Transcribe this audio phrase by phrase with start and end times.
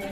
[0.00, 0.10] Sul,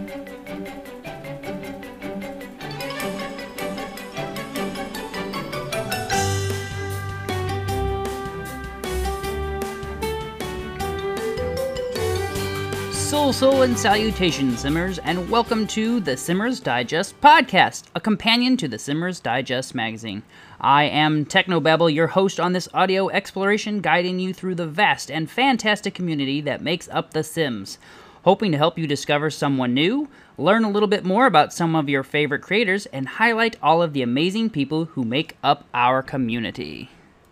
[13.32, 18.78] sul, and salutations, Simmers, and welcome to the Simmers Digest podcast, a companion to the
[18.78, 20.22] Simmers Digest magazine.
[20.60, 25.28] I am Technobabble, your host on this audio exploration, guiding you through the vast and
[25.28, 27.78] fantastic community that makes up The Sims.
[28.24, 30.08] Hoping to help you discover someone new,
[30.38, 33.92] learn a little bit more about some of your favorite creators, and highlight all of
[33.92, 36.88] the amazing people who make up our community.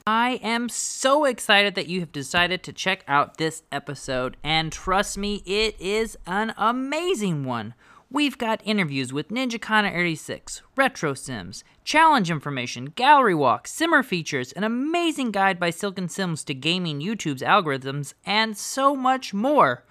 [0.06, 5.16] I am so excited that you have decided to check out this episode, and trust
[5.16, 7.74] me, it is an amazing one.
[8.10, 14.50] We've got interviews with Ninja Connor 86, Retro Sims, challenge information, gallery walks, simmer features,
[14.52, 19.84] an amazing guide by Silken Sims to gaming YouTube's algorithms, and so much more.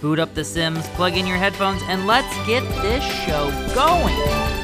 [0.00, 4.63] Boot up the Sims, plug in your headphones, and let's get this show going.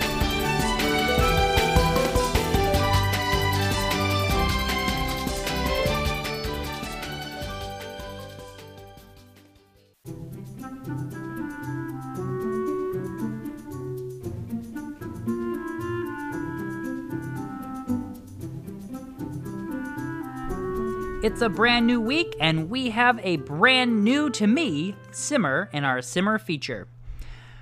[21.23, 25.85] It's a brand new week, and we have a brand new to me Simmer in
[25.85, 26.89] our Simmer feature.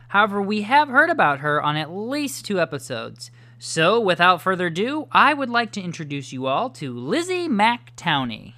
[0.07, 3.33] However, we have heard about her on at least two episodes.
[3.59, 8.55] So, without further ado, I would like to introduce you all to Lizzy Mac Townie.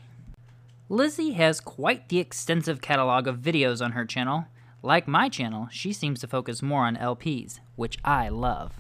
[0.91, 4.48] Lizzie has quite the extensive catalog of videos on her channel.
[4.83, 8.75] Like my channel, she seems to focus more on LPs, which I love.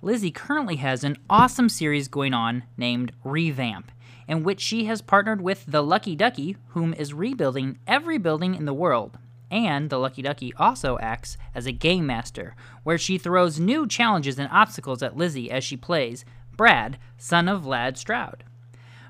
[0.00, 3.92] Lizzie currently has an awesome series going on named Revamp
[4.30, 8.64] in which she has partnered with the Lucky Ducky, whom is rebuilding every building in
[8.64, 9.18] the world.
[9.50, 14.38] And the Lucky Ducky also acts as a game master, where she throws new challenges
[14.38, 16.24] and obstacles at Lizzie as she plays
[16.56, 18.44] Brad, son of Vlad Straud.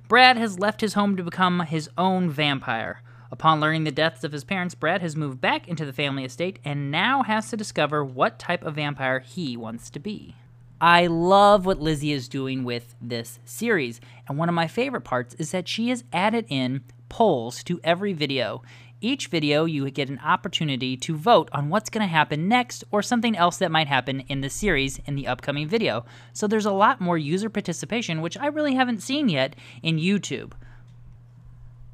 [0.08, 3.02] Brad has left his home to become his own vampire.
[3.30, 6.58] Upon learning the deaths of his parents, Brad has moved back into the family estate
[6.64, 10.36] and now has to discover what type of vampire he wants to be.
[10.80, 14.00] I love what Lizzie is doing with this series.
[14.26, 18.14] And one of my favorite parts is that she has added in polls to every
[18.14, 18.62] video.
[19.02, 23.02] Each video, you get an opportunity to vote on what's going to happen next or
[23.02, 26.04] something else that might happen in the series in the upcoming video.
[26.32, 30.52] So there's a lot more user participation, which I really haven't seen yet in YouTube.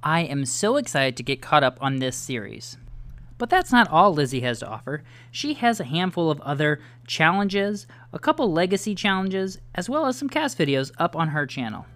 [0.02, 2.76] I am so excited to get caught up on this series.
[3.38, 5.02] But that's not all Lizzie has to offer.
[5.30, 10.28] She has a handful of other challenges, a couple legacy challenges, as well as some
[10.28, 11.86] cast videos up on her channel.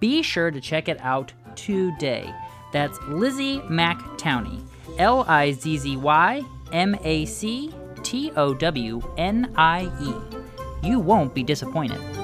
[0.00, 2.32] Be sure to check it out today.
[2.72, 4.62] That's Lizzy Mac Townie.
[4.98, 6.42] L I Z Z Y
[6.72, 10.86] M A C T O W N I E.
[10.86, 12.15] You won't be disappointed.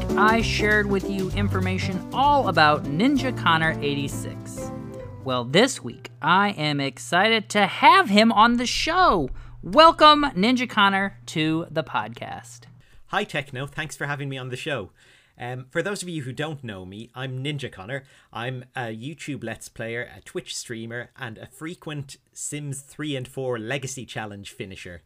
[0.00, 4.70] Week, I shared with you information all about Ninja Connor 86.
[5.24, 9.30] Well, this week, I am excited to have him on the show.
[9.62, 12.60] Welcome, Ninja Connor, to the podcast.
[13.06, 13.66] Hi, Techno.
[13.66, 14.90] Thanks for having me on the show.
[15.38, 18.04] Um, for those of you who don't know me, I'm Ninja Connor.
[18.32, 23.58] I'm a YouTube Let's Player, a Twitch streamer, and a frequent Sims 3 and 4
[23.58, 25.02] Legacy Challenge finisher.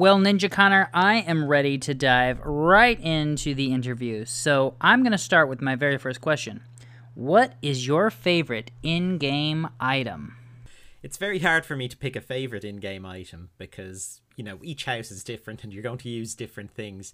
[0.00, 4.24] Well, Ninja Connor, I am ready to dive right into the interview.
[4.24, 6.62] So I'm going to start with my very first question.
[7.14, 10.38] What is your favorite in game item?
[11.02, 14.58] It's very hard for me to pick a favorite in game item because, you know,
[14.62, 17.12] each house is different and you're going to use different things.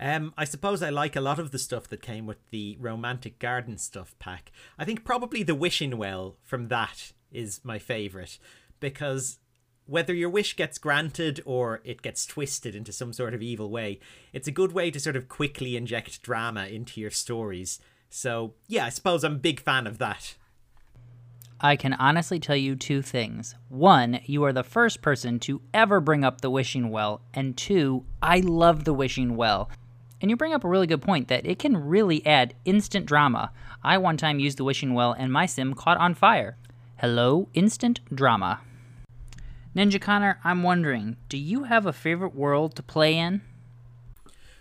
[0.00, 3.40] Um, I suppose I like a lot of the stuff that came with the Romantic
[3.40, 4.50] Garden stuff pack.
[4.78, 8.38] I think probably the Wishing Well from that is my favorite
[8.80, 9.38] because
[9.86, 14.00] whether your wish gets granted or it gets twisted into some sort of evil way,
[14.32, 17.80] it's a good way to sort of quickly inject drama into your stories.
[18.08, 20.36] So, yeah, I suppose I'm a big fan of that.
[21.60, 23.54] I can honestly tell you two things.
[23.68, 28.04] One, you are the first person to ever bring up the wishing well, and two,
[28.20, 29.70] I love the wishing well.
[30.20, 33.52] And you bring up a really good point that it can really add instant drama.
[33.82, 36.56] I one time used the wishing well and my sim caught on fire.
[36.96, 38.60] Hello, instant drama.
[39.74, 43.40] Ninja Connor, I'm wondering, do you have a favorite world to play in?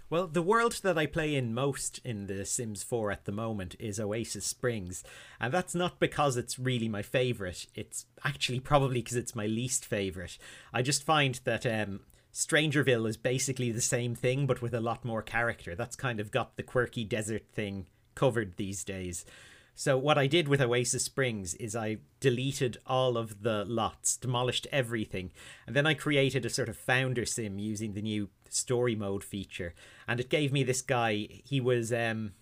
[0.09, 3.75] Well, the world that I play in most in The Sims 4 at the moment
[3.79, 5.03] is Oasis Springs.
[5.39, 9.85] And that's not because it's really my favourite, it's actually probably because it's my least
[9.85, 10.37] favourite.
[10.73, 12.01] I just find that um,
[12.33, 15.75] Strangerville is basically the same thing, but with a lot more character.
[15.75, 19.25] That's kind of got the quirky desert thing covered these days.
[19.73, 24.67] So what I did with Oasis Springs is I deleted all of the lots, demolished
[24.71, 25.31] everything,
[25.65, 29.73] and then I created a sort of founder sim using the new story mode feature,
[30.07, 31.27] and it gave me this guy.
[31.43, 32.33] He was um,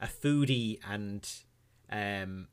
[0.00, 1.28] a foodie and
[1.90, 2.48] um,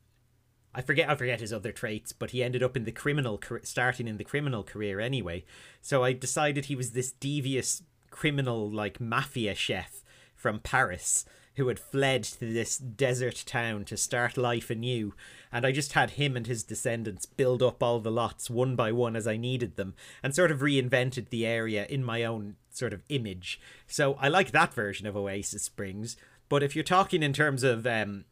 [0.74, 4.08] I forget I forget his other traits, but he ended up in the criminal starting
[4.08, 5.44] in the criminal career anyway.
[5.80, 11.24] So I decided he was this devious criminal like mafia chef from Paris
[11.56, 15.14] who had fled to this desert town to start life anew.
[15.52, 18.90] And I just had him and his descendants build up all the lots one by
[18.92, 22.92] one as I needed them and sort of reinvented the area in my own sort
[22.92, 23.60] of image.
[23.86, 26.16] So I like that version of Oasis Springs.
[26.48, 28.24] But if you're talking in terms of um,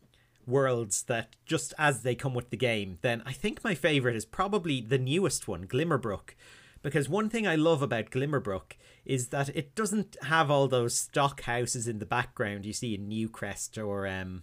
[0.46, 4.24] worlds that just as they come with the game, then I think my favorite is
[4.24, 6.34] probably the newest one, Glimmerbrook.
[6.82, 8.72] Because one thing I love about Glimmerbrook
[9.04, 13.08] is that it doesn't have all those stock houses in the background you see in
[13.08, 14.42] Newcrest or um,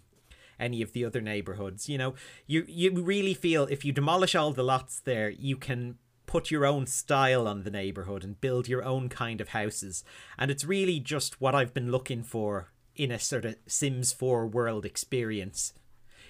[0.59, 1.89] any of the other neighborhoods.
[1.89, 2.13] You know,
[2.47, 6.65] you you really feel if you demolish all the lots there, you can put your
[6.65, 10.03] own style on the neighborhood and build your own kind of houses.
[10.37, 14.45] And it's really just what I've been looking for in a sort of Sims 4
[14.45, 15.73] world experience.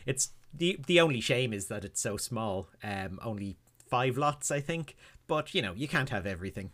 [0.06, 2.70] It's the the only shame is that it's so small.
[2.84, 3.58] Um, only
[3.90, 4.96] five lots, I think.
[5.30, 6.72] But you know, you can't have everything.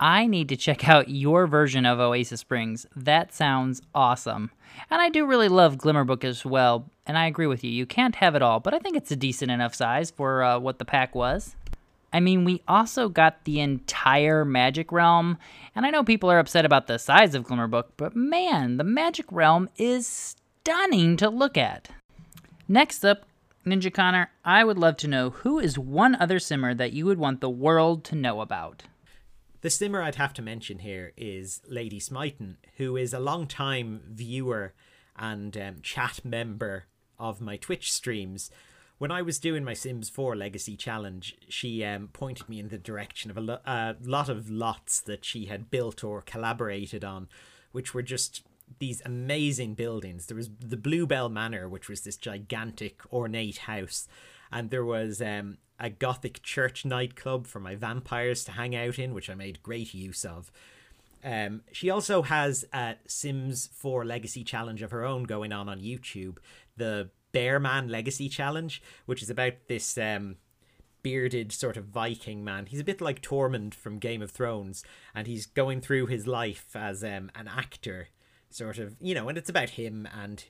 [0.00, 2.86] I need to check out your version of Oasis Springs.
[2.96, 4.50] That sounds awesome.
[4.90, 7.70] And I do really love Glimmerbrook as well, and I agree with you.
[7.70, 10.58] You can't have it all, but I think it's a decent enough size for uh,
[10.58, 11.54] what the pack was.
[12.12, 15.36] I mean, we also got the entire Magic Realm,
[15.76, 19.26] and I know people are upset about the size of Glimmerbrook, but man, the Magic
[19.30, 21.90] Realm is stunning to look at.
[22.66, 23.26] Next up,
[23.64, 27.18] Ninja Connor, I would love to know who is one other simmer that you would
[27.18, 28.82] want the world to know about.
[29.62, 34.02] The simmer I'd have to mention here is Lady Smyton, who is a long time
[34.10, 34.74] viewer
[35.16, 36.84] and um, chat member
[37.18, 38.50] of my Twitch streams.
[38.98, 42.76] When I was doing my Sims 4 Legacy Challenge, she um, pointed me in the
[42.76, 47.28] direction of a lo- uh, lot of lots that she had built or collaborated on,
[47.72, 48.42] which were just
[48.78, 50.26] these amazing buildings.
[50.26, 54.08] There was the Bluebell Manor, which was this gigantic, ornate house,
[54.52, 59.14] and there was um, a gothic church nightclub for my vampires to hang out in,
[59.14, 60.50] which I made great use of.
[61.24, 65.80] Um, she also has a Sims 4 Legacy Challenge of her own going on on
[65.80, 66.36] YouTube,
[66.76, 70.36] the Bearman Legacy Challenge, which is about this um,
[71.02, 72.66] bearded sort of Viking man.
[72.66, 74.84] He's a bit like Tormund from Game of Thrones,
[75.14, 78.08] and he's going through his life as um, an actor,
[78.54, 80.44] sort of, you know, and it's about him and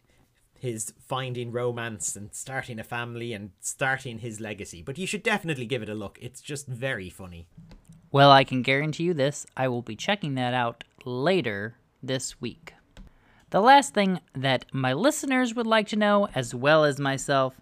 [0.59, 4.83] his finding romance and starting a family and starting his legacy.
[4.83, 6.19] But you should definitely give it a look.
[6.21, 7.47] It's just very funny.
[8.12, 9.47] Well, I can guarantee you this.
[9.56, 12.75] I will be checking that out later this week.
[13.51, 17.55] The last thing that my listeners would like to know, as well as myself,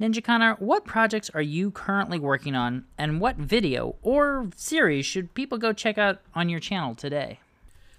[0.00, 5.32] Ninja Connor, what projects are you currently working on, and what video or series should
[5.32, 7.40] people go check out on your channel today?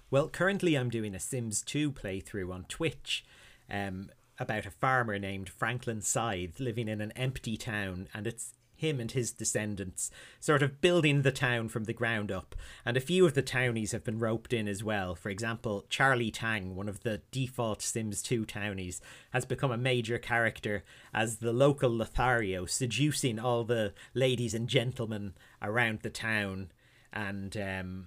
[0.10, 3.26] Well, currently I'm doing a Sims 2 playthrough on Twitch
[3.70, 4.10] um,
[4.40, 9.12] about a farmer named Franklin Scythe living in an empty town, and it's him and
[9.12, 10.10] his descendants
[10.40, 12.56] sort of building the town from the ground up.
[12.86, 15.14] And a few of the townies have been roped in as well.
[15.14, 20.18] For example, Charlie Tang, one of the default Sims 2 townies, has become a major
[20.18, 26.72] character as the local Lothario, seducing all the ladies and gentlemen around the town
[27.12, 28.06] and um,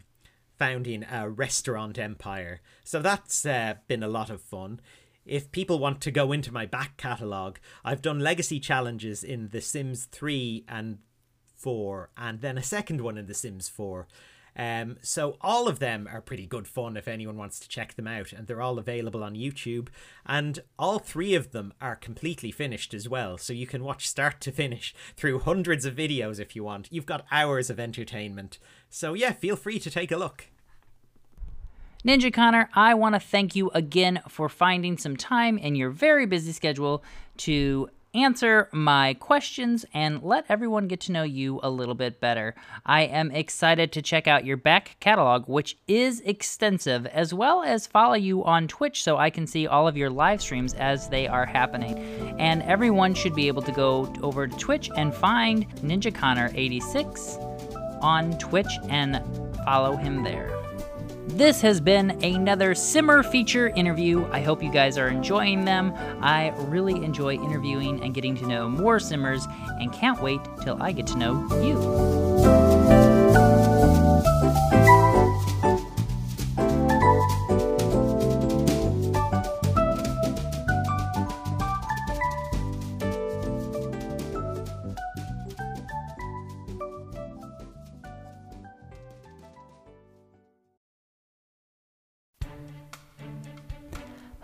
[0.61, 2.61] founding a restaurant empire.
[2.85, 4.81] So that's uh, been a lot of fun
[5.31, 9.61] if people want to go into my back catalogue, I've done legacy challenges in The
[9.61, 10.99] Sims 3 and
[11.57, 14.09] 4, and then a second one in The Sims 4.
[14.61, 18.07] Um, so all of them are pretty good fun if anyone wants to check them
[18.07, 19.89] out, and they're all available on YouTube.
[20.27, 24.39] And all three of them are completely finished as well, so you can watch start
[24.43, 26.93] to finish through hundreds of videos if you want.
[26.93, 28.59] You've got hours of entertainment.
[28.91, 30.49] So yeah, feel free to take a look.
[32.05, 36.27] Ninja Connor, I want to thank you again for finding some time in your very
[36.27, 37.03] busy schedule
[37.39, 42.55] to answer my questions and let everyone get to know you a little bit better.
[42.85, 47.87] I am excited to check out your back catalog, which is extensive, as well as
[47.87, 51.29] follow you on Twitch so I can see all of your live streams as they
[51.29, 51.99] are happening.
[52.39, 57.37] And everyone should be able to go over to Twitch and find Ninja Connor 86
[58.03, 59.23] on Twitch and
[59.65, 60.60] follow him there.
[61.29, 64.27] This has been another Simmer feature interview.
[64.33, 65.93] I hope you guys are enjoying them.
[66.21, 69.47] I really enjoy interviewing and getting to know more Simmers
[69.79, 72.71] and can't wait till I get to know you.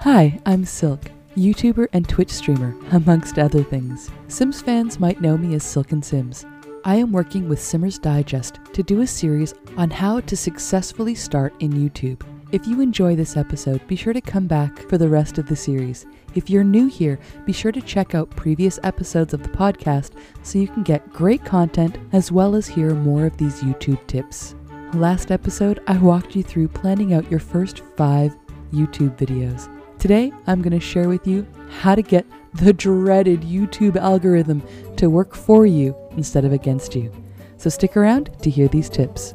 [0.06, 1.00] Hi, I'm Silk,
[1.36, 4.08] YouTuber and Twitch streamer, amongst other things.
[4.28, 6.46] Sims fans might know me as Silken Sims.
[6.84, 11.54] I am working with Simmers Digest to do a series on how to successfully start
[11.58, 12.22] in YouTube.
[12.52, 15.56] If you enjoy this episode, be sure to come back for the rest of the
[15.56, 16.06] series.
[16.36, 20.12] If you're new here, be sure to check out previous episodes of the podcast
[20.44, 24.54] so you can get great content as well as hear more of these YouTube tips.
[24.94, 28.36] Last episode, I walked you through planning out your first five
[28.72, 29.68] YouTube videos.
[29.98, 34.62] Today, I'm going to share with you how to get the dreaded YouTube algorithm
[34.96, 37.12] to work for you instead of against you.
[37.56, 39.34] So stick around to hear these tips.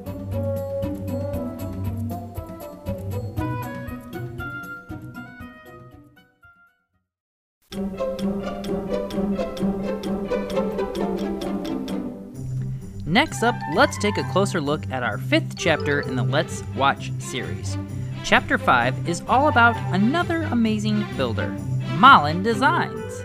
[13.05, 17.11] Next up, let's take a closer look at our fifth chapter in the Let's Watch
[17.19, 17.77] series.
[18.23, 21.49] Chapter 5 is all about another amazing builder,
[21.97, 23.23] Malin Designs.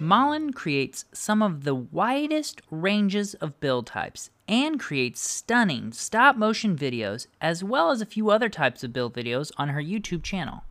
[0.00, 6.76] Malin creates some of the widest ranges of build types and creates stunning stop motion
[6.76, 10.64] videos as well as a few other types of build videos on her YouTube channel.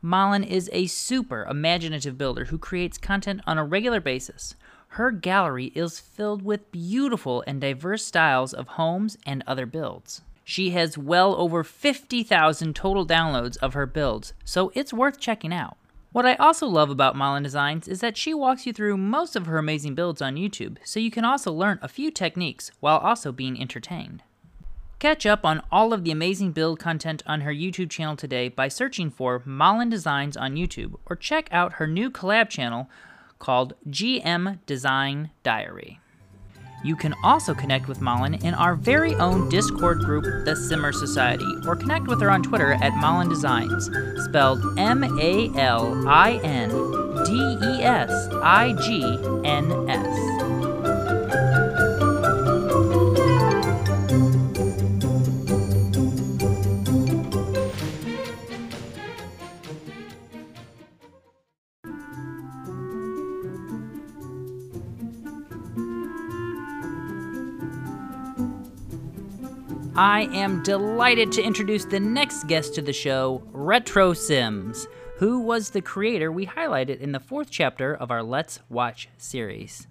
[0.00, 4.54] Malin is a super imaginative builder who creates content on a regular basis.
[4.88, 10.22] Her gallery is filled with beautiful and diverse styles of homes and other builds.
[10.44, 15.76] She has well over 50,000 total downloads of her builds, so it's worth checking out.
[16.12, 19.46] What I also love about Malin Designs is that she walks you through most of
[19.46, 23.32] her amazing builds on YouTube, so you can also learn a few techniques while also
[23.32, 24.22] being entertained.
[24.98, 28.68] Catch up on all of the amazing build content on her YouTube channel today by
[28.68, 32.90] searching for Malin Designs on YouTube or check out her new collab channel
[33.38, 36.01] called GM Design Diary.
[36.84, 41.46] You can also connect with Malin in our very own Discord group, the Simmer Society,
[41.66, 43.88] or connect with her on Twitter at Malin Designs,
[44.24, 46.70] spelled M A L I N
[47.24, 48.10] D E S
[48.42, 49.02] I G
[49.44, 50.31] N S.
[69.94, 75.68] I am delighted to introduce the next guest to the show, Retro Sims, who was
[75.68, 79.86] the creator we highlighted in the fourth chapter of our Let's Watch series.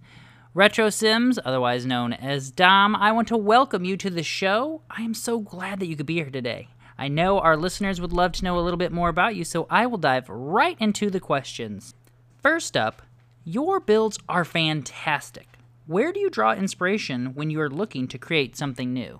[0.55, 4.81] Retro Sims, otherwise known as Dom, I want to welcome you to the show.
[4.89, 6.69] I am so glad that you could be here today.
[6.97, 9.67] I know our listeners would love to know a little bit more about you, so
[9.69, 11.93] I will dive right into the questions.
[12.41, 13.03] First up,
[13.43, 15.47] your builds are fantastic.
[15.85, 19.19] Where do you draw inspiration when you are looking to create something new?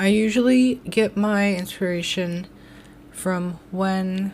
[0.00, 2.46] I usually get my inspiration
[3.12, 4.32] from when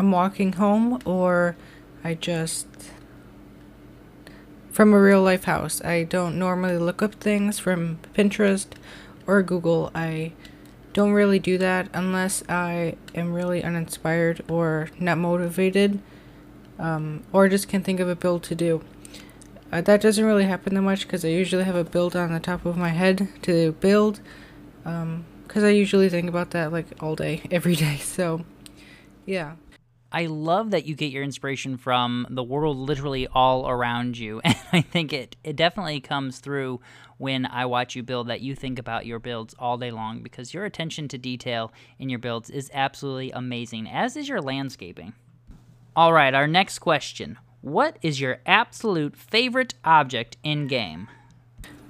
[0.00, 1.54] I'm walking home or
[2.02, 2.66] I just
[4.72, 5.80] from a real life house.
[5.84, 8.66] I don't normally look up things from Pinterest
[9.28, 9.92] or Google.
[9.94, 10.32] I
[10.92, 16.00] don't really do that unless I am really uninspired or not motivated
[16.80, 18.82] um, or just can't think of a build to do.
[19.70, 22.40] Uh, that doesn't really happen that much because I usually have a build on the
[22.40, 24.20] top of my head to build
[24.84, 27.98] Um, because I usually think about that like all day, every day.
[27.98, 28.44] So,
[29.26, 29.56] yeah.
[30.10, 34.40] I love that you get your inspiration from the world literally all around you.
[34.44, 36.80] And I think it, it definitely comes through
[37.18, 40.54] when I watch you build that you think about your builds all day long because
[40.54, 45.14] your attention to detail in your builds is absolutely amazing, as is your landscaping.
[45.96, 51.08] All right, our next question What is your absolute favorite object in game?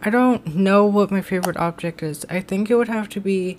[0.06, 2.26] I don't know what my favorite object is.
[2.28, 3.56] I think it would have to be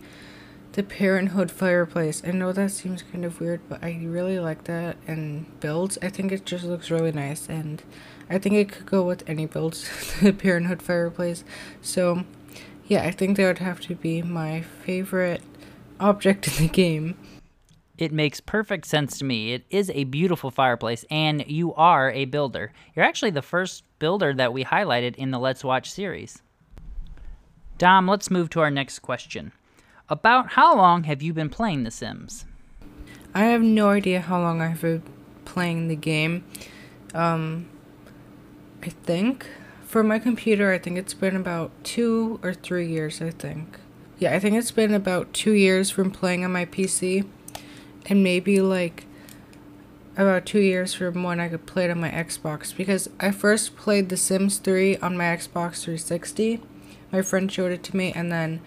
[0.73, 2.21] the Parenthood fireplace.
[2.23, 5.97] I know that seems kind of weird, but I really like that and builds.
[6.03, 7.81] I think it just looks really nice, and
[8.29, 9.89] I think it could go with any builds.
[10.21, 11.43] the Parenthood fireplace.
[11.81, 12.25] So,
[12.87, 15.41] yeah, I think that would have to be my favorite
[15.99, 17.17] object in the game.
[17.97, 19.53] It makes perfect sense to me.
[19.53, 22.73] It is a beautiful fireplace, and you are a builder.
[22.93, 26.41] You're actually the first builder that we highlighted in the Let's Watch series.
[27.77, 29.51] Dom, let's move to our next question.
[30.09, 32.45] About how long have you been playing The Sims?
[33.33, 35.03] I have no idea how long I've been
[35.45, 36.43] playing the game.
[37.13, 37.67] Um,
[38.83, 39.47] I think
[39.83, 43.79] for my computer, I think it's been about two or three years, I think.
[44.19, 47.25] Yeah, I think it's been about two years from playing on my PC,
[48.07, 49.05] and maybe like
[50.17, 53.75] about two years from when I could play it on my Xbox because I first
[53.75, 56.61] played The Sims 3 on my Xbox 360.
[57.11, 58.61] My friend showed it to me, and then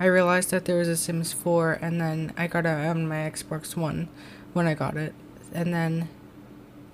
[0.00, 3.16] I realized that there was a Sims 4, and then I got it on my
[3.16, 4.08] Xbox One
[4.52, 5.14] when I got it.
[5.52, 6.08] And then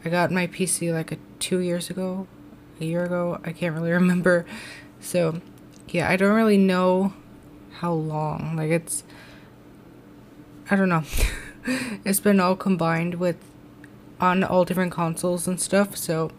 [0.05, 2.27] I got my PC like a, two years ago,
[2.81, 3.41] a year ago.
[3.45, 4.45] I can't really remember.
[5.01, 5.41] So,
[5.89, 7.15] yeah, I don't really know
[7.79, 8.57] how long.
[8.57, 9.05] Like, it's.
[10.71, 11.05] I don't know.
[12.05, 13.37] it's been all combined with
[14.21, 16.31] on all different consoles and stuff, so.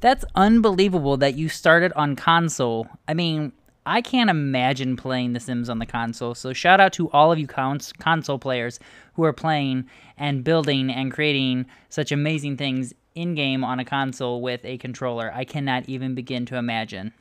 [0.00, 2.88] That's unbelievable that you started on console.
[3.08, 3.52] I mean,
[3.86, 6.34] I can't imagine playing The Sims on the console.
[6.34, 8.80] So shout out to all of you cons- console players
[9.14, 14.40] who are playing and building and creating such amazing things in game on a console
[14.40, 15.30] with a controller.
[15.34, 17.12] I cannot even begin to imagine.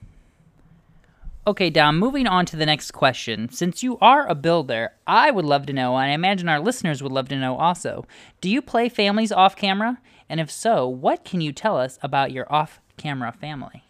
[1.46, 3.50] Okay, Dom, moving on to the next question.
[3.50, 7.04] Since you are a builder, I would love to know, and I imagine our listeners
[7.04, 8.06] would love to know also,
[8.40, 10.00] do you play families off camera?
[10.30, 13.84] And if so, what can you tell us about your off camera family?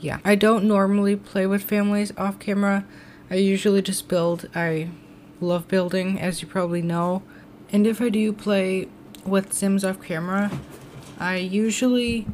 [0.00, 2.84] Yeah, I don't normally play with families off camera.
[3.30, 4.48] I usually just build.
[4.56, 4.90] I
[5.40, 7.22] love building, as you probably know.
[7.70, 8.88] And if I do play
[9.24, 10.50] with Sims off camera,
[11.20, 12.26] I usually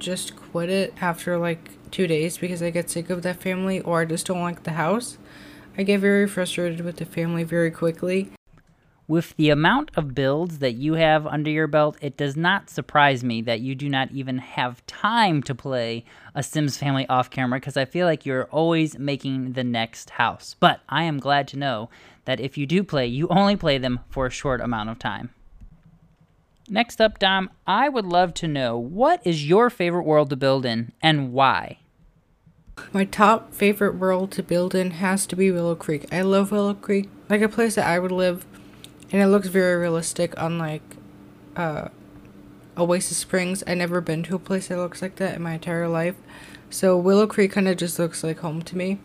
[0.00, 4.00] just quit it after like two days because I get sick of that family or
[4.00, 5.18] I just don't like the house.
[5.78, 8.30] I get very frustrated with the family very quickly.
[9.08, 13.22] With the amount of builds that you have under your belt, it does not surprise
[13.22, 17.60] me that you do not even have time to play a Sims family off camera
[17.60, 20.56] because I feel like you're always making the next house.
[20.58, 21.88] But I am glad to know
[22.24, 25.30] that if you do play, you only play them for a short amount of time.
[26.68, 30.66] Next up, Dom, I would love to know what is your favorite world to build
[30.66, 31.78] in and why?
[32.92, 36.06] My top favorite world to build in has to be Willow Creek.
[36.12, 38.44] I love Willow Creek, like a place that I would live,
[39.12, 40.82] and it looks very realistic, unlike
[41.54, 41.88] uh,
[42.76, 43.62] Oasis Springs.
[43.66, 46.16] i never been to a place that looks like that in my entire life,
[46.68, 48.98] so Willow Creek kind of just looks like home to me.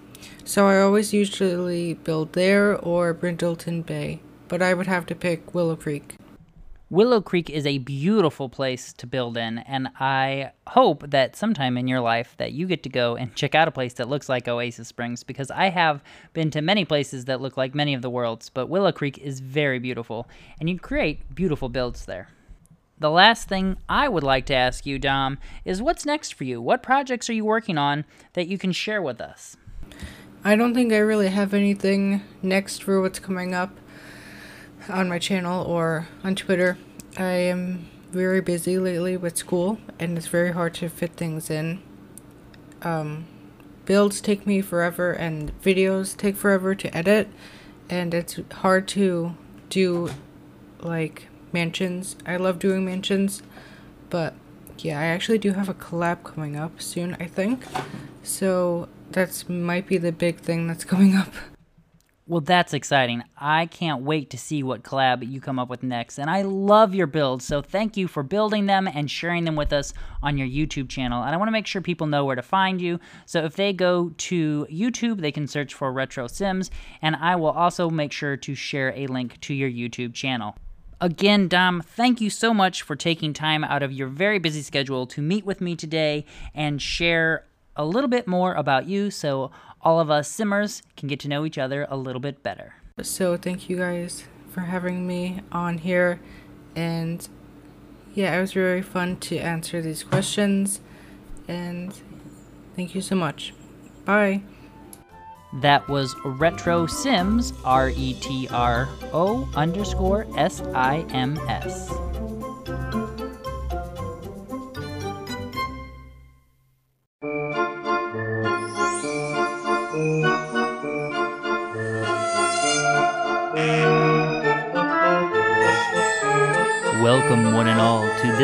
[0.43, 5.54] So I always usually build there or Brindleton Bay, but I would have to pick
[5.54, 6.15] Willow Creek.
[6.91, 11.88] Willow Creek is a beautiful place to build in, and I hope that sometime in
[11.88, 14.45] your life that you get to go and check out a place that looks like
[14.45, 18.10] Oasis Springs because I have been to many places that look like many of the
[18.10, 20.27] worlds, but Willow Creek is very beautiful,
[20.60, 22.27] and you create beautiful builds there.
[22.99, 26.62] The last thing I would like to ask you, Dom, is what's next for you?
[26.62, 29.56] What projects are you working on that you can share with us?
[30.43, 33.71] I don't think I really have anything next for what's coming up
[34.89, 36.78] on my channel or on Twitter.
[37.17, 41.82] I am very busy lately with school and it's very hard to fit things in.
[42.82, 43.26] Um,
[43.86, 47.30] builds take me forever and videos take forever to edit
[47.89, 49.36] and it's hard to
[49.70, 50.10] do
[50.80, 52.15] like mansions.
[52.26, 53.44] I love doing mansions,
[54.10, 54.34] but
[54.80, 57.65] yeah, I actually do have a collab coming up soon, I think.
[58.24, 61.34] So that's might be the big thing that's coming up.
[62.32, 63.26] Well, that's exciting.
[63.38, 66.17] I can't wait to see what collab you come up with next.
[66.17, 69.74] And I love your builds, so thank you for building them and sharing them with
[69.74, 71.24] us on your YouTube channel.
[71.24, 73.02] And I want to make sure people know where to find you.
[73.26, 77.50] So if they go to YouTube, they can search for Retro Sims, and I will
[77.50, 80.56] also make sure to share a link to your YouTube channel.
[81.02, 85.06] Again, Dom, thank you so much for taking time out of your very busy schedule
[85.08, 86.24] to meet with me today
[86.56, 87.44] and share
[87.76, 89.12] a little bit more about you.
[89.12, 92.76] So all of us simmers can get to know each other a little bit better.
[93.02, 96.20] So, thank you guys for having me on here.
[96.76, 97.28] And
[98.14, 100.82] yeah, it was very fun to answer these questions.
[101.48, 102.00] And
[102.76, 103.54] thank you so much.
[104.06, 104.44] Bye.
[105.62, 111.92] That was Retro Sims, R E T R O underscore S I M S.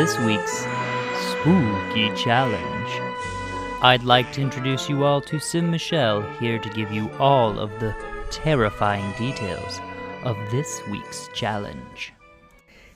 [0.08, 0.60] this week's
[1.32, 2.90] Spooky Challenge.
[3.82, 7.78] I'd like to introduce you all to Sim Michelle, here to give you all of
[7.78, 7.94] the
[8.30, 9.80] terrifying details
[10.24, 12.14] of this week's challenge.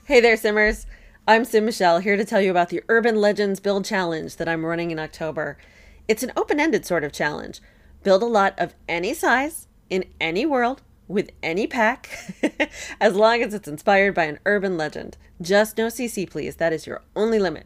[0.05, 0.87] Hey there, Simmers!
[1.27, 4.65] I'm Sim Michelle, here to tell you about the Urban Legends Build Challenge that I'm
[4.65, 5.59] running in October.
[6.07, 7.61] It's an open ended sort of challenge.
[8.01, 12.09] Build a lot of any size, in any world, with any pack,
[13.01, 15.17] as long as it's inspired by an urban legend.
[15.41, 16.55] Just no CC, please.
[16.55, 17.65] That is your only limit.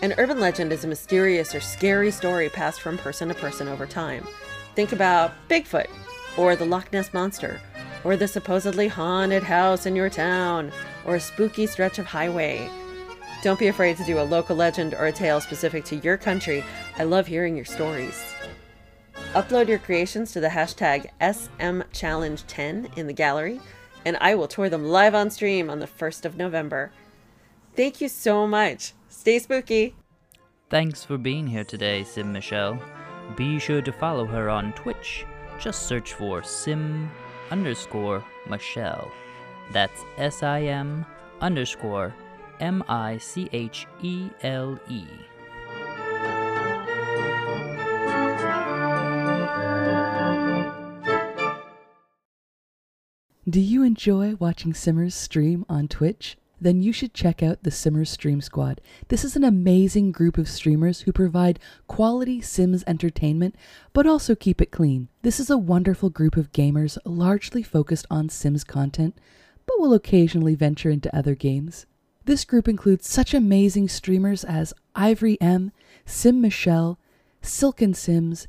[0.00, 3.84] An urban legend is a mysterious or scary story passed from person to person over
[3.84, 4.24] time.
[4.76, 5.88] Think about Bigfoot,
[6.36, 7.60] or the Loch Ness Monster,
[8.04, 10.70] or the supposedly haunted house in your town,
[11.04, 12.70] or a spooky stretch of highway.
[13.42, 16.64] Don't be afraid to do a local legend or a tale specific to your country.
[16.96, 18.34] I love hearing your stories.
[19.34, 23.60] Upload your creations to the hashtag SMChallenge10 in the gallery,
[24.04, 26.90] and I will tour them live on stream on the 1st of November.
[27.76, 28.94] Thank you so much.
[29.08, 29.94] Stay spooky.
[30.70, 32.82] Thanks for being here today, Sim Michelle.
[33.36, 35.24] Be sure to follow her on Twitch.
[35.60, 37.10] Just search for Sim
[37.50, 39.10] underscore Michelle.
[39.72, 41.04] That's S I M
[41.40, 42.14] underscore
[42.60, 45.04] M I C H E L E.
[53.48, 56.36] Do you enjoy watching Simmers stream on Twitch?
[56.60, 58.82] Then you should check out the Simmers Stream Squad.
[59.08, 63.54] This is an amazing group of streamers who provide quality Sims entertainment,
[63.94, 65.08] but also keep it clean.
[65.22, 69.16] This is a wonderful group of gamers largely focused on Sims content,
[69.64, 71.86] but will occasionally venture into other games.
[72.26, 75.72] This group includes such amazing streamers as Ivory M,
[76.04, 76.98] Sim Michelle,
[77.40, 78.46] Silken Sims,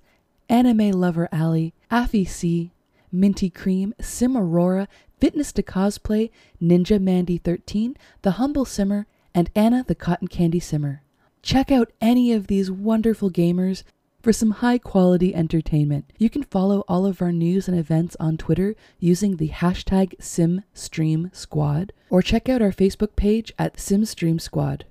[0.49, 2.73] Anime Lover Alley, Affy C,
[3.11, 4.87] Minty Cream, Sim Aurora,
[5.19, 6.29] Fitness to Cosplay,
[6.61, 11.03] Ninja Mandy 13, The Humble Simmer, and Anna the Cotton Candy Simmer.
[11.41, 13.83] Check out any of these wonderful gamers
[14.21, 16.11] for some high quality entertainment.
[16.17, 21.91] You can follow all of our news and events on Twitter using the hashtag SimStreamSquad,
[22.09, 24.81] or check out our Facebook page at SimStreamSquad.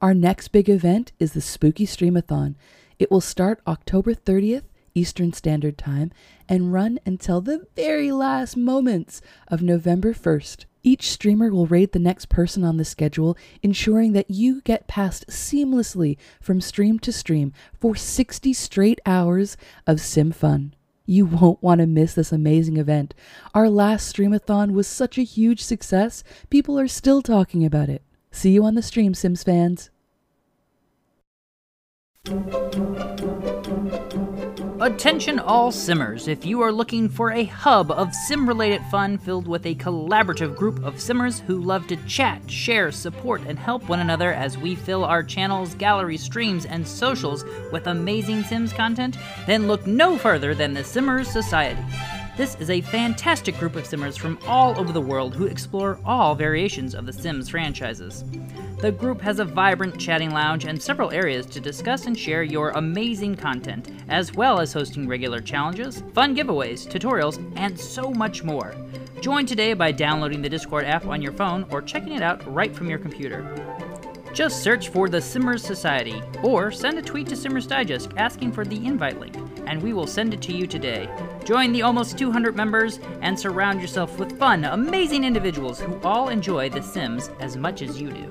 [0.00, 2.54] Our next big event is the Spooky Streamathon.
[2.98, 4.62] It will start October 30th
[4.94, 6.10] Eastern Standard Time
[6.48, 10.64] and run until the very last moments of November 1st.
[10.82, 15.26] Each streamer will raid the next person on the schedule, ensuring that you get passed
[15.28, 20.74] seamlessly from stream to stream for 60 straight hours of sim fun.
[21.04, 23.14] You won't want to miss this amazing event.
[23.54, 28.02] Our last streamathon was such a huge success, people are still talking about it.
[28.30, 29.90] See you on the stream, Sims fans.
[34.80, 39.48] Attention all simmers, if you are looking for a hub of sim related fun filled
[39.48, 43.98] with a collaborative group of simmers who love to chat, share, support, and help one
[43.98, 49.66] another as we fill our channels, galleries, streams, and socials with amazing Sims content, then
[49.66, 51.82] look no further than the Simmers Society.
[52.36, 56.36] This is a fantastic group of simmers from all over the world who explore all
[56.36, 58.22] variations of the Sims franchises.
[58.80, 62.70] The group has a vibrant chatting lounge and several areas to discuss and share your
[62.70, 68.76] amazing content, as well as hosting regular challenges, fun giveaways, tutorials, and so much more.
[69.20, 72.72] Join today by downloading the Discord app on your phone or checking it out right
[72.72, 73.52] from your computer.
[74.32, 78.64] Just search for the Simmers Society or send a tweet to Simmers Digest asking for
[78.64, 79.34] the invite link,
[79.66, 81.08] and we will send it to you today.
[81.44, 86.68] Join the almost 200 members and surround yourself with fun, amazing individuals who all enjoy
[86.68, 88.30] The Sims as much as you do.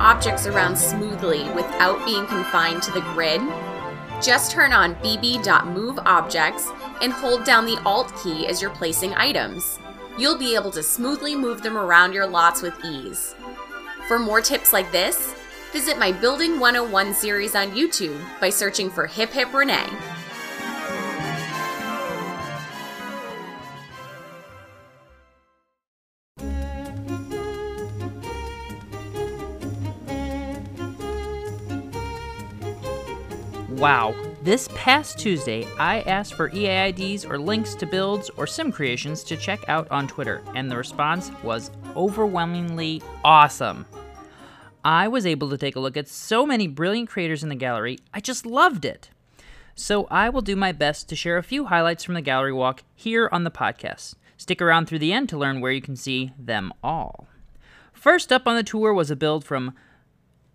[0.00, 3.40] Objects around smoothly without being confined to the grid?
[4.22, 9.78] Just turn on bb.moveobjects and hold down the Alt key as you're placing items.
[10.18, 13.34] You'll be able to smoothly move them around your lots with ease.
[14.08, 15.34] For more tips like this,
[15.72, 19.88] visit my Building 101 series on YouTube by searching for Hip Hip Renee.
[33.86, 34.16] Wow.
[34.42, 39.36] This past Tuesday, I asked for EAIDs or links to builds or sim creations to
[39.36, 43.86] check out on Twitter, and the response was overwhelmingly awesome.
[44.84, 48.00] I was able to take a look at so many brilliant creators in the gallery,
[48.12, 49.10] I just loved it.
[49.76, 52.82] So I will do my best to share a few highlights from the gallery walk
[52.92, 54.16] here on the podcast.
[54.36, 57.28] Stick around through the end to learn where you can see them all.
[57.92, 59.74] First up on the tour was a build from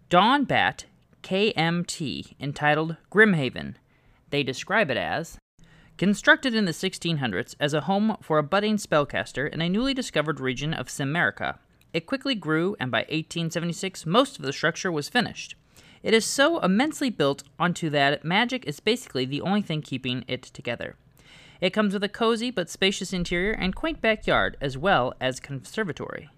[0.09, 0.83] Dawn Bat
[1.23, 3.75] KMT entitled Grimhaven.
[4.29, 5.37] They describe it as
[5.97, 10.39] Constructed in the 1600s as a home for a budding spellcaster in a newly discovered
[10.39, 11.59] region of Simmerica,
[11.93, 15.55] it quickly grew, and by 1876, most of the structure was finished.
[16.03, 20.41] It is so immensely built onto that magic is basically the only thing keeping it
[20.41, 20.95] together.
[21.59, 26.29] It comes with a cozy but spacious interior and quaint backyard, as well as conservatory.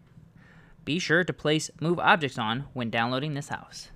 [0.83, 3.89] Be sure to place Move Objects on when downloading this house.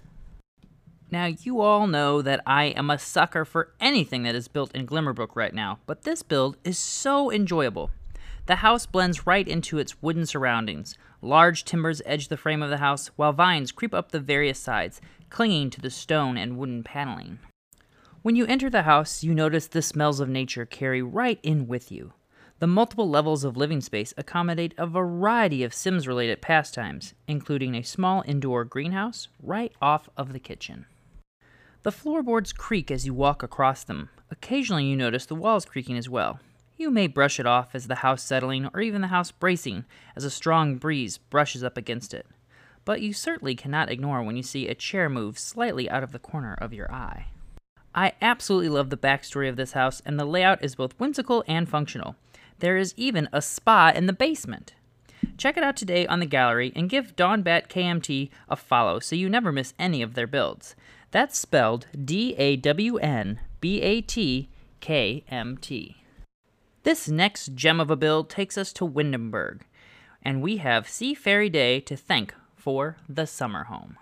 [1.09, 4.85] Now, you all know that I am a sucker for anything that is built in
[4.85, 7.91] Glimmerbrook right now, but this build is so enjoyable.
[8.47, 10.97] The house blends right into its wooden surroundings.
[11.21, 14.99] Large timbers edge the frame of the house, while vines creep up the various sides,
[15.29, 17.39] clinging to the stone and wooden paneling.
[18.21, 21.89] When you enter the house, you notice the smells of nature carry right in with
[21.89, 22.13] you.
[22.59, 27.83] The multiple levels of living space accommodate a variety of Sims related pastimes, including a
[27.83, 30.85] small indoor greenhouse right off of the kitchen.
[31.83, 34.09] The floorboards creak as you walk across them.
[34.31, 36.39] Occasionally, you notice the walls creaking as well.
[36.75, 39.85] You may brush it off as the house settling or even the house bracing
[40.15, 42.27] as a strong breeze brushes up against it.
[42.83, 46.19] But you certainly cannot ignore when you see a chair move slightly out of the
[46.19, 47.27] corner of your eye.
[47.95, 51.67] I absolutely love the backstory of this house, and the layout is both whimsical and
[51.67, 52.15] functional.
[52.59, 54.73] There is even a spa in the basement.
[55.37, 59.29] Check it out today on the gallery and give Dawnbat KMT a follow so you
[59.29, 60.75] never miss any of their builds.
[61.17, 64.49] That's spelled D A W N B A T
[64.79, 66.03] K M T.
[66.83, 69.61] This next gem of a build takes us to Windenburg,
[70.21, 73.97] and we have Sea Fairy Day to thank for the summer home.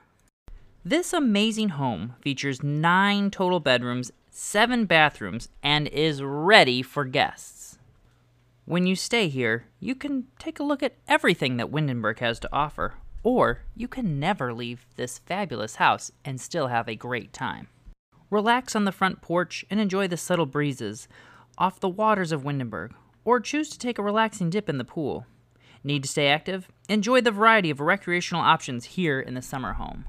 [0.83, 7.77] This amazing home features nine total bedrooms, seven bathrooms, and is ready for guests.
[8.65, 12.49] When you stay here, you can take a look at everything that Windenburg has to
[12.51, 17.67] offer, or you can never leave this fabulous house and still have a great time.
[18.29, 21.07] Relax on the front porch and enjoy the subtle breezes
[21.57, 22.91] off the waters of Windenburg,
[23.23, 25.25] or choose to take a relaxing dip in the pool.
[25.83, 26.67] Need to stay active?
[26.87, 30.05] Enjoy the variety of recreational options here in the summer home.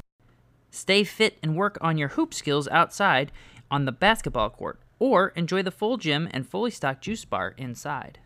[0.71, 3.33] Stay fit and work on your hoop skills outside
[3.71, 8.19] on the basketball court, or enjoy the full gym and fully stocked juice bar inside.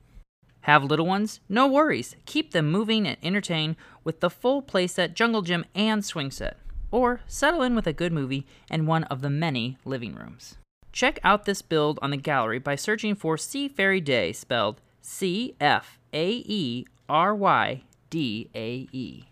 [0.62, 1.40] Have little ones?
[1.48, 2.16] No worries.
[2.26, 6.58] Keep them moving and entertained with the full playset, jungle gym, and swing set.
[6.90, 10.56] Or settle in with a good movie and one of the many living rooms.
[10.92, 15.54] Check out this build on the gallery by searching for Sea Fairy Day, spelled C
[15.60, 19.24] F A E R Y D A E.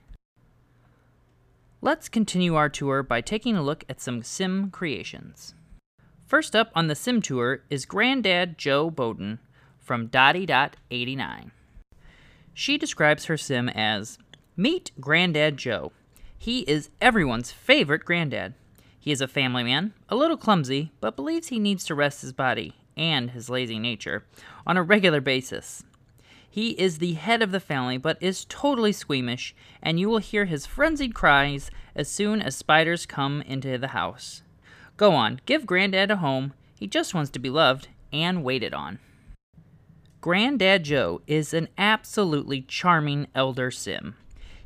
[1.81, 5.55] Let's continue our tour by taking a look at some sim creations.
[6.27, 9.39] First up on the sim tour is Granddad Joe Bowden
[9.89, 11.51] from Dotty Dot 89.
[12.53, 14.19] She describes her sim as
[14.55, 15.93] Meet Granddad Joe.
[16.37, 18.53] He is everyone's favorite granddad.
[19.01, 22.35] He is a family man, a little clumsy, but believes he needs to rest his
[22.35, 24.27] body and his lazy nature
[24.67, 25.85] on a regular basis.
[26.51, 30.45] He is the head of the family, but is totally squeamish, and you will hear
[30.45, 34.43] his frenzied cries as soon as spiders come into the house.
[34.99, 36.53] Go on, give Granddad a home.
[36.79, 38.99] He just wants to be loved and waited on.
[40.21, 44.17] Granddad Joe is an absolutely charming elder sim.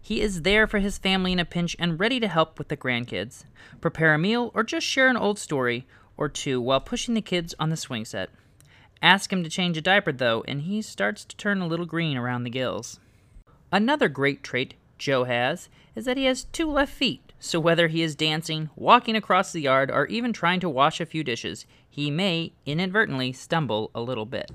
[0.00, 2.76] He is there for his family in a pinch and ready to help with the
[2.76, 3.44] grandkids,
[3.78, 5.86] prepare a meal, or just share an old story
[6.16, 8.30] or two while pushing the kids on the swing set.
[9.02, 12.16] Ask him to change a diaper, though, and he starts to turn a little green
[12.16, 12.98] around the gills.
[13.70, 18.00] Another great trait Joe has is that he has two left feet, so whether he
[18.00, 22.10] is dancing, walking across the yard, or even trying to wash a few dishes, he
[22.10, 24.50] may inadvertently stumble a little bit.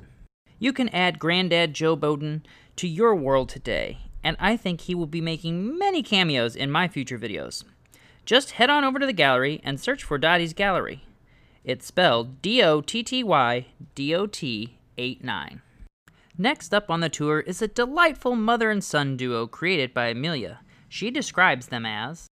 [0.60, 2.44] You can add Granddad Joe Bowden
[2.78, 6.88] to your world today, and I think he will be making many cameos in my
[6.88, 7.64] future videos.
[8.26, 11.06] Just head on over to the gallery and search for Dottie's Gallery.
[11.64, 15.62] It's spelled D O T T Y D O T 8 9.
[16.40, 20.60] Next up on the tour is a delightful mother and son duo created by Amelia.
[20.90, 22.28] She describes them as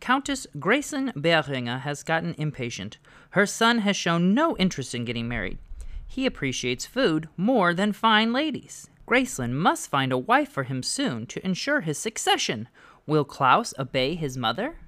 [0.00, 2.98] Countess Grayson Behringer has gotten impatient.
[3.30, 5.58] Her son has shown no interest in getting married.
[6.06, 8.88] He appreciates food more than fine ladies.
[9.06, 12.68] Graceland must find a wife for him soon to ensure his succession.
[13.06, 14.78] Will Klaus obey his mother?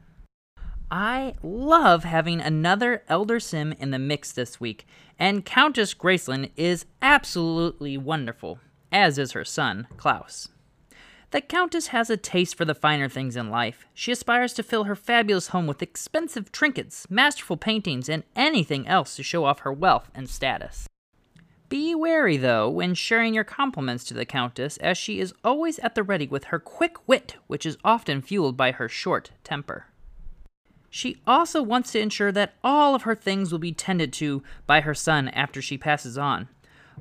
[0.90, 4.86] I love having another Elder Sim in the mix this week,
[5.18, 8.58] and Countess Graceland is absolutely wonderful,
[8.90, 10.48] as is her son, Klaus.
[11.30, 13.84] The Countess has a taste for the finer things in life.
[13.92, 19.14] She aspires to fill her fabulous home with expensive trinkets, masterful paintings, and anything else
[19.16, 20.88] to show off her wealth and status.
[21.68, 25.94] Be wary, though, when sharing your compliments to the Countess, as she is always at
[25.94, 29.86] the ready with her quick wit, which is often fueled by her short temper.
[30.88, 34.80] She also wants to ensure that all of her things will be tended to by
[34.80, 36.48] her son after she passes on.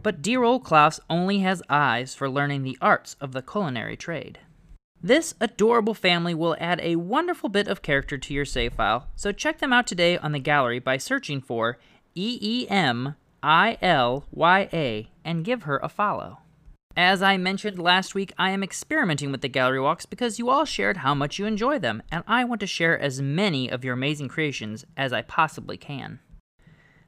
[0.04, 4.40] But dear old Klaus only has eyes for learning the arts of the culinary trade.
[5.02, 9.32] This adorable family will add a wonderful bit of character to your save file, so
[9.32, 11.78] check them out today on the gallery by searching for
[12.16, 16.40] EEM I L Y A and give her a follow.
[16.96, 20.66] As I mentioned last week, I am experimenting with the gallery walks because you all
[20.66, 23.94] shared how much you enjoy them, and I want to share as many of your
[23.94, 26.20] amazing creations as I possibly can.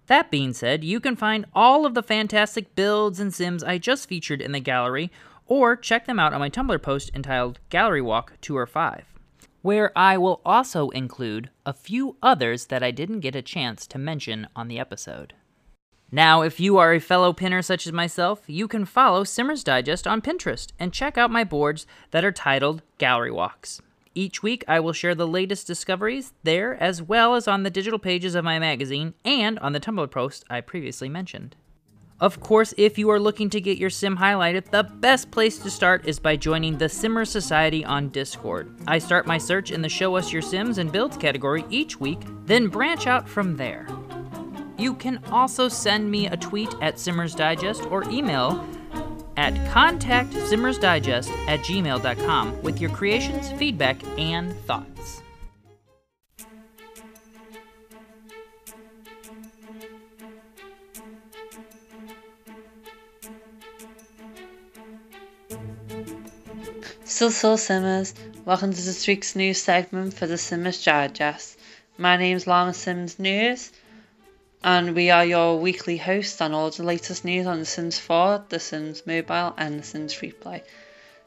[0.06, 4.08] That being said, you can find all of the fantastic builds and sims I just
[4.08, 5.12] featured in the gallery,
[5.48, 9.06] or check them out on my Tumblr post entitled Gallery Walk Tour 5,
[9.64, 13.98] where I will also include a few others that I didn't get a chance to
[13.98, 15.34] mention on the episode.
[16.12, 20.08] Now, if you are a fellow pinner such as myself, you can follow Simmers Digest
[20.08, 23.80] on Pinterest and check out my boards that are titled Gallery Walks.
[24.16, 28.00] Each week, I will share the latest discoveries there, as well as on the digital
[28.00, 31.56] pages of my magazine and on the Tumblr post I previously mentioned.
[32.20, 35.70] Of course, if you are looking to get your sim highlighted, the best place to
[35.70, 38.76] start is by joining the Simmer Society on Discord.
[38.88, 42.20] I start my search in the Show Us Your Sims and Builds category each week,
[42.46, 43.88] then branch out from there.
[44.80, 48.66] You can also send me a tweet at Simmers Digest or email
[49.36, 55.22] at contactsimmersdigest at gmail.com with your creations, feedback, and thoughts.
[67.04, 68.14] So, so, Simmers,
[68.46, 71.60] welcome to this week's news segment for the Simmers Digest.
[71.98, 73.74] My name's Llama Sims News,
[74.64, 78.44] and we are your weekly host on all the latest news on The Sims 4,
[78.50, 80.62] The Sims Mobile, and The Sims Freeplay.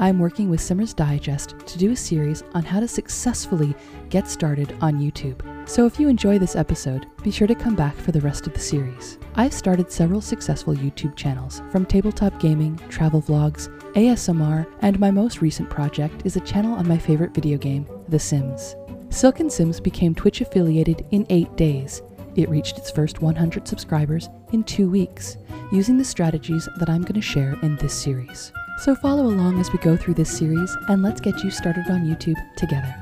[0.00, 3.72] I'm working with Simmers Digest to do a series on how to successfully
[4.08, 5.40] get started on YouTube.
[5.68, 8.52] So if you enjoy this episode, be sure to come back for the rest of
[8.52, 9.18] the series.
[9.36, 15.40] I've started several successful YouTube channels, from tabletop gaming, travel vlogs, ASMR, and my most
[15.40, 18.74] recent project is a channel on my favorite video game, The Sims.
[19.10, 22.02] Silken Sims became Twitch affiliated in 8 days.
[22.36, 25.36] It reached its first 100 subscribers in 2 weeks,
[25.72, 28.52] using the strategies that I'm going to share in this series.
[28.78, 32.06] So follow along as we go through this series and let's get you started on
[32.06, 32.94] YouTube together.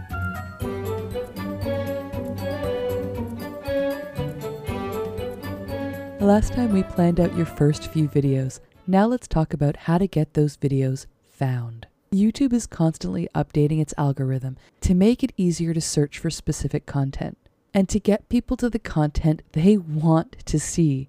[6.21, 8.61] Last time we planned out your first few videos.
[8.87, 11.87] Now let's talk about how to get those videos found.
[12.13, 17.39] YouTube is constantly updating its algorithm to make it easier to search for specific content
[17.75, 21.09] and to get people to the content they want to see.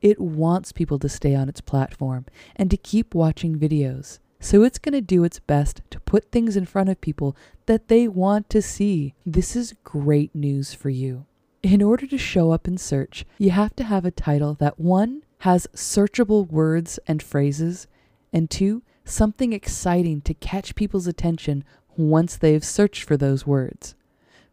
[0.00, 4.18] It wants people to stay on its platform and to keep watching videos.
[4.40, 7.88] So it's going to do its best to put things in front of people that
[7.88, 9.14] they want to see.
[9.26, 11.26] This is great news for you.
[11.62, 15.22] In order to show up in search, you have to have a title that one,
[15.40, 17.86] has searchable words and phrases,
[18.32, 21.64] and two, something exciting to catch people's attention
[21.96, 23.94] once they've searched for those words.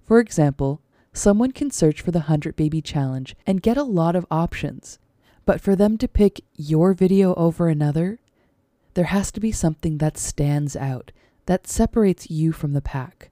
[0.05, 0.81] For example,
[1.17, 4.99] someone can search for the 100 Baby Challenge and get a lot of options,
[5.45, 8.19] but for them to pick your video over another,
[8.93, 11.11] there has to be something that stands out,
[11.45, 13.31] that separates you from the pack.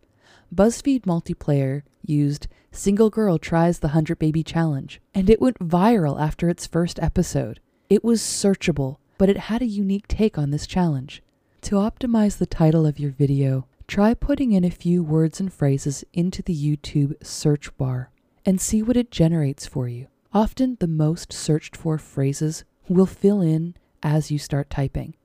[0.53, 6.49] BuzzFeed Multiplayer used Single Girl Tries the 100 Baby Challenge, and it went viral after
[6.49, 7.59] its first episode.
[7.89, 11.21] It was searchable, but it had a unique take on this challenge.
[11.61, 16.03] To optimize the title of your video, try putting in a few words and phrases
[16.13, 18.09] into the YouTube search bar
[18.45, 20.07] and see what it generates for you.
[20.33, 25.15] Often, the most searched for phrases will fill in as you start typing.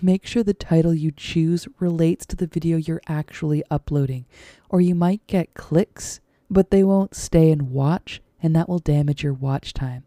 [0.00, 4.26] Make sure the title you choose relates to the video you're actually uploading,
[4.68, 6.20] or you might get clicks,
[6.50, 10.04] but they won't stay and watch, and that will damage your watch time.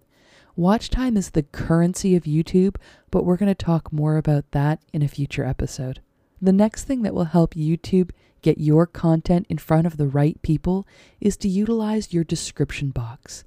[0.55, 2.77] Watch time is the currency of YouTube,
[3.11, 6.01] but we're going to talk more about that in a future episode.
[6.45, 8.11] The next thing that will help YouTube
[8.43, 10.85] get your content in front of the right people
[11.19, 13.43] is to utilize your description box.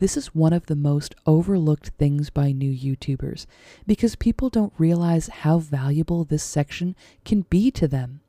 [0.00, 3.46] This is one of the most overlooked things by new YouTubers
[3.86, 6.94] because people don't realize how valuable this section
[7.24, 8.20] can be to them.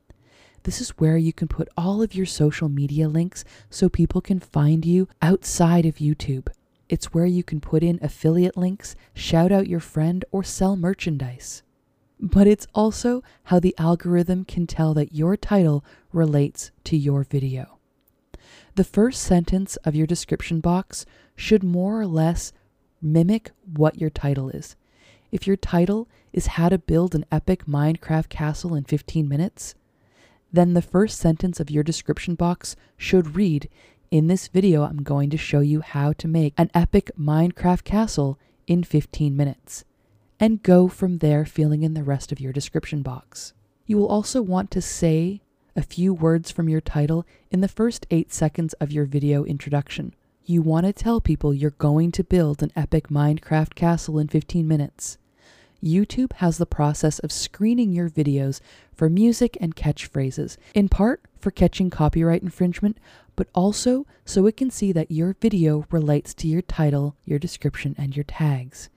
[0.64, 4.40] This is where you can put all of your social media links so people can
[4.40, 6.48] find you outside of YouTube.
[6.88, 11.62] It's where you can put in affiliate links, shout out your friend, or sell merchandise.
[12.24, 17.80] But it's also how the algorithm can tell that your title relates to your video.
[18.76, 21.06] The first sentence of your description box
[21.36, 22.54] should more or less
[23.02, 24.78] mimic what your title is.
[25.34, 29.76] If your title is How to Build an Epic Minecraft Castle in 15 Minutes,
[30.50, 33.68] then the first sentence of your description box should read
[34.12, 38.40] In this video, I'm going to show you how to make an epic Minecraft castle
[38.66, 39.84] in 15 minutes.
[40.40, 43.54] And go from there, filling in the rest of your description box.
[43.86, 45.42] You will also want to say
[45.76, 50.14] a few words from your title in the first 8 seconds of your video introduction.
[50.46, 54.68] You want to tell people you're going to build an epic Minecraft castle in 15
[54.68, 55.18] minutes.
[55.84, 58.62] YouTube has the process of screening your videos
[58.96, 62.98] for music and catchphrases, in part for catching copyright infringement,
[63.36, 67.96] but also so it can see that your video relates to your title, your description,
[67.98, 68.90] and your tags.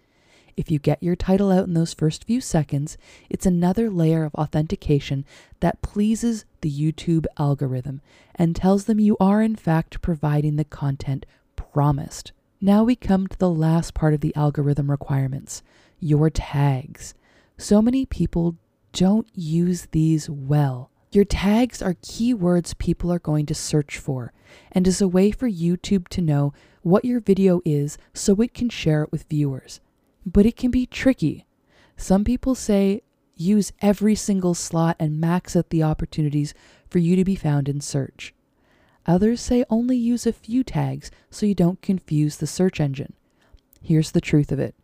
[0.57, 2.96] If you get your title out in those first few seconds,
[3.28, 5.26] it's another layer of authentication
[5.61, 8.00] that pleases the YouTube algorithm
[8.34, 11.26] and tells them you are, in fact, providing the content
[11.57, 12.32] promised.
[12.59, 15.62] Now we come to the last part of the algorithm requirements
[16.00, 17.14] your tags.
[17.59, 18.57] So many people
[18.92, 20.90] don't use these well.
[21.12, 24.32] Your tags are keywords people are going to search for
[24.72, 28.68] and is a way for YouTube to know what your video is so it can
[28.68, 29.80] share it with viewers.
[30.26, 31.46] But it can be tricky.
[31.96, 33.02] Some people say
[33.36, 36.52] use every single slot and max out the opportunities
[36.90, 38.34] for you to be found in search.
[39.06, 43.12] Others say only use a few tags so you don't confuse the search engine.
[43.80, 44.74] Here's the truth of it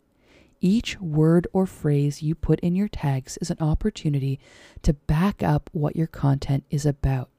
[0.61, 4.39] each word or phrase you put in your tags is an opportunity
[4.81, 7.29] to back up what your content is about.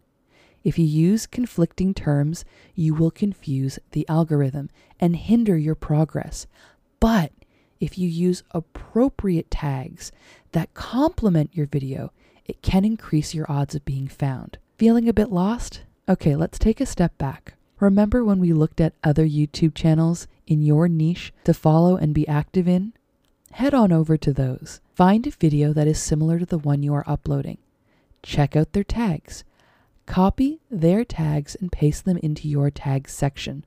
[0.62, 2.44] If you use conflicting terms,
[2.74, 4.68] you will confuse the algorithm
[5.00, 6.46] and hinder your progress.
[7.00, 7.32] But
[7.84, 10.10] if you use appropriate tags
[10.52, 12.10] that complement your video,
[12.46, 14.56] it can increase your odds of being found.
[14.78, 15.82] Feeling a bit lost?
[16.08, 17.54] Okay, let's take a step back.
[17.80, 22.26] Remember when we looked at other YouTube channels in your niche to follow and be
[22.26, 22.94] active in?
[23.52, 24.80] Head on over to those.
[24.94, 27.58] Find a video that is similar to the one you are uploading.
[28.22, 29.44] Check out their tags.
[30.06, 33.66] Copy their tags and paste them into your tags section.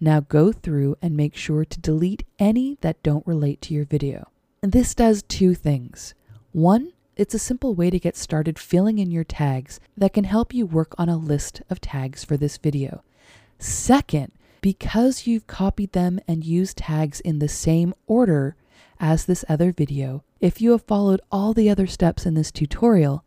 [0.00, 4.28] Now go through and make sure to delete any that don't relate to your video.
[4.62, 6.14] And this does two things.
[6.52, 10.52] One, it's a simple way to get started filling in your tags that can help
[10.52, 13.02] you work on a list of tags for this video.
[13.58, 18.54] Second, because you've copied them and used tags in the same order
[19.00, 23.24] as this other video, if you have followed all the other steps in this tutorial,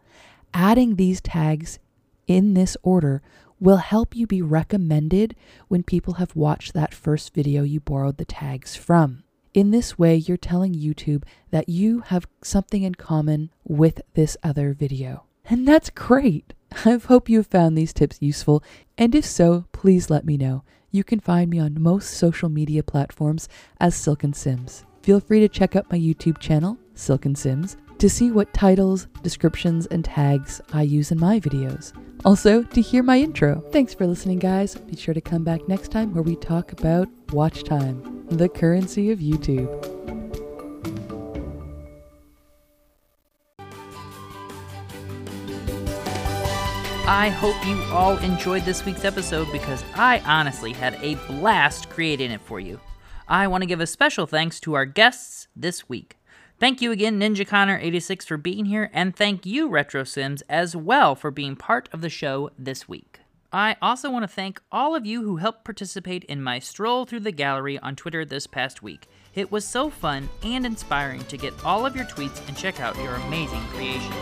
[0.54, 1.80] adding these tags
[2.28, 3.22] in this order
[3.60, 5.36] will help you be recommended
[5.68, 9.24] when people have watched that first video you borrowed the tags from.
[9.54, 14.74] In this way, you're telling YouTube that you have something in common with this other
[14.74, 15.24] video.
[15.46, 16.54] And that's great.
[16.86, 18.64] I hope you have found these tips useful,
[18.98, 20.64] and if so, please let me know.
[20.92, 23.50] You can find me on most social media platforms
[23.80, 24.86] as Silken Sims.
[25.02, 29.86] Feel free to check out my YouTube channel, Silken Sims, to see what titles, descriptions,
[29.88, 31.94] and tags I use in my videos.
[32.26, 33.62] Also, to hear my intro.
[33.72, 34.76] Thanks for listening, guys.
[34.76, 39.12] Be sure to come back next time where we talk about watch time, the currency
[39.12, 39.68] of YouTube.
[47.08, 52.32] I hope you all enjoyed this week's episode because I honestly had a blast creating
[52.32, 52.80] it for you.
[53.28, 56.19] I want to give a special thanks to our guests this week.
[56.60, 61.16] Thank you again, Ninja Connor86, for being here, and thank you, Retro Sims, as well
[61.16, 63.22] for being part of the show this week.
[63.54, 67.22] I also want to thank all of you who helped participate in my stroll through
[67.22, 69.08] the gallery on Twitter this past week.
[69.34, 72.98] It was so fun and inspiring to get all of your tweets and check out
[72.98, 74.14] your amazing creations.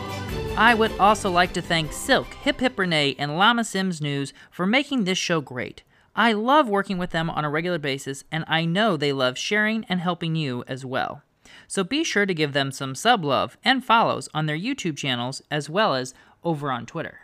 [0.55, 4.67] I would also like to thank Silk, Hip Hip Renee, and Llama Sims News for
[4.67, 5.81] making this show great.
[6.15, 9.85] I love working with them on a regular basis, and I know they love sharing
[9.85, 11.23] and helping you as well.
[11.67, 15.41] So be sure to give them some sub love and follows on their YouTube channels
[15.51, 16.13] as well as
[16.43, 17.19] over on Twitter.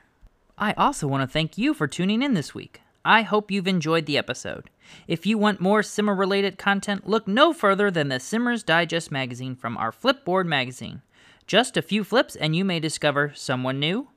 [0.57, 2.81] I also want to thank you for tuning in this week.
[3.05, 4.69] I hope you've enjoyed the episode.
[5.07, 9.55] If you want more Simmer related content, look no further than the Simmers Digest magazine
[9.55, 11.01] from our Flipboard magazine.
[11.45, 14.07] Just a few flips, and you may discover someone new,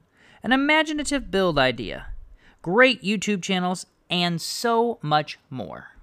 [0.42, 2.06] an imaginative build idea,
[2.62, 5.95] great YouTube channels, and so much more.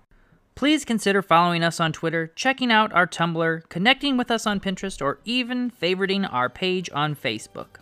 [0.56, 5.02] Please consider following us on Twitter, checking out our Tumblr, connecting with us on Pinterest,
[5.02, 7.80] or even favoriting our page on Facebook.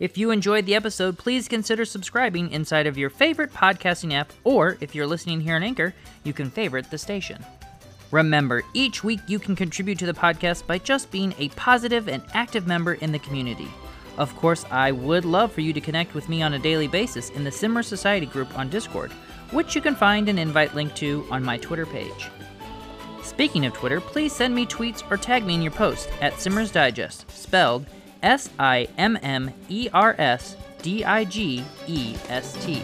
[0.00, 4.78] If you enjoyed the episode, please consider subscribing inside of your favorite podcasting app, or
[4.80, 5.94] if you're listening here on Anchor,
[6.24, 7.44] you can favorite the station.
[8.10, 12.22] Remember, each week you can contribute to the podcast by just being a positive and
[12.32, 13.68] active member in the community.
[14.16, 17.28] Of course, I would love for you to connect with me on a daily basis
[17.30, 19.12] in the Simmer Society group on Discord,
[19.50, 22.30] which you can find an invite link to on my Twitter page.
[23.22, 26.70] Speaking of Twitter, please send me tweets or tag me in your post at Simmers
[26.70, 27.86] Digest, spelled
[28.22, 32.82] S I M M E R S D I G E S T.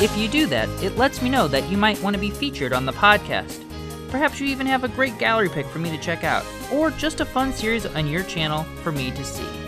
[0.00, 2.72] If you do that, it lets me know that you might want to be featured
[2.72, 3.60] on the podcast.
[4.10, 7.20] Perhaps you even have a great gallery pick for me to check out, or just
[7.20, 9.63] a fun series on your channel for me to see.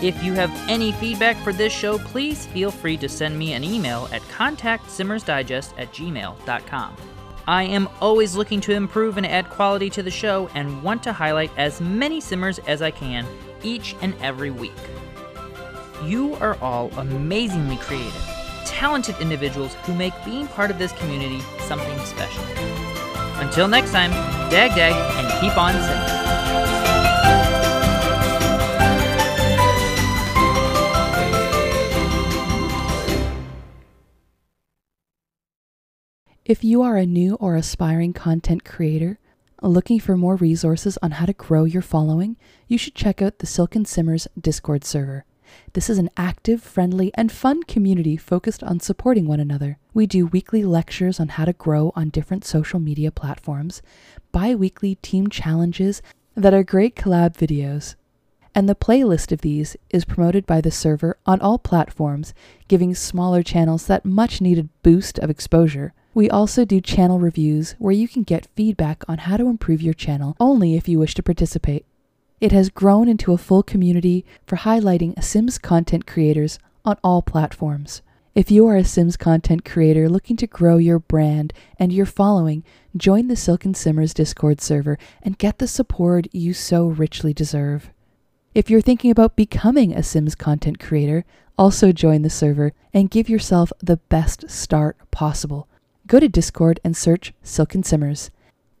[0.00, 3.64] If you have any feedback for this show, please feel free to send me an
[3.64, 6.96] email at contactsimmersdigest at gmail.com.
[7.48, 11.12] I am always looking to improve and add quality to the show and want to
[11.12, 13.26] highlight as many simmers as I can
[13.64, 14.72] each and every week.
[16.04, 18.22] You are all amazingly creative,
[18.66, 22.44] talented individuals who make being part of this community something special.
[23.40, 24.10] Until next time,
[24.50, 26.97] dag dag and keep on simmering.
[36.48, 39.18] If you are a new or aspiring content creator
[39.60, 43.46] looking for more resources on how to grow your following, you should check out the
[43.46, 45.26] Silken Simmers Discord server.
[45.74, 49.76] This is an active, friendly, and fun community focused on supporting one another.
[49.92, 53.82] We do weekly lectures on how to grow on different social media platforms,
[54.32, 56.00] bi weekly team challenges
[56.34, 57.94] that are great collab videos.
[58.58, 62.34] And the playlist of these is promoted by the server on all platforms,
[62.66, 65.94] giving smaller channels that much needed boost of exposure.
[66.12, 69.94] We also do channel reviews where you can get feedback on how to improve your
[69.94, 71.86] channel only if you wish to participate.
[72.40, 78.02] It has grown into a full community for highlighting Sims content creators on all platforms.
[78.34, 82.64] If you are a Sims content creator looking to grow your brand and your following,
[82.96, 87.92] join the Silken Simmers Discord server and get the support you so richly deserve.
[88.58, 91.24] If you're thinking about becoming a Sims content creator,
[91.56, 95.68] also join the server and give yourself the best start possible.
[96.08, 98.32] Go to Discord and search Silken Simmers.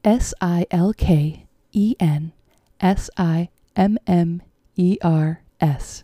[0.02, 2.32] S I L K E N
[2.80, 4.42] S I M M
[4.74, 6.02] E R S.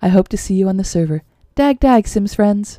[0.00, 1.24] I hope to see you on the server.
[1.56, 2.78] Dag dag, Sims friends!